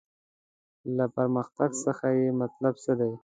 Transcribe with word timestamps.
له 0.95 1.05
پرمختګ 1.15 1.71
څخه 1.85 2.07
یې 2.17 2.27
مطلب 2.41 2.73
څه 2.83 2.93
دی. 2.99 3.11